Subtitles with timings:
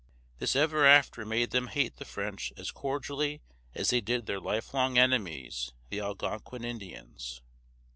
[0.39, 3.39] This ever after made them hate the French as cordially
[3.75, 7.43] as they did their lifelong enemies, the Algonquin Indians.